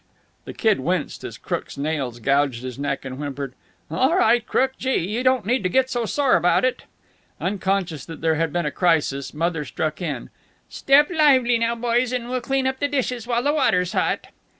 The 0.45 0.53
Kid 0.55 0.79
winced 0.79 1.23
as 1.23 1.37
Crook's 1.37 1.77
nails 1.77 2.17
gouged 2.17 2.63
his 2.63 2.79
neck, 2.79 3.05
and 3.05 3.17
whimpered: 3.19 3.53
"All 3.91 4.15
right, 4.17 4.43
Crook. 4.47 4.71
Gee! 4.79 4.95
you 5.07 5.21
don't 5.23 5.45
need 5.45 5.61
to 5.61 5.69
get 5.69 5.91
so 5.91 6.07
sore 6.07 6.35
about 6.35 6.65
it." 6.65 6.85
Unconscious 7.39 8.03
that 8.05 8.19
there 8.19 8.33
had 8.33 8.51
been 8.51 8.65
a 8.65 8.71
crisis, 8.71 9.31
Mother 9.31 9.63
struck 9.63 10.01
in, 10.01 10.31
"Step 10.69 11.11
lively 11.11 11.59
now, 11.59 11.75
boys, 11.75 12.11
and 12.11 12.31
we'll 12.31 12.41
clean 12.41 12.65
the 12.65 12.87
dishes 12.87 13.27
while 13.27 13.43
the 13.43 13.53
water's 13.53 13.91
hot." 13.93 14.29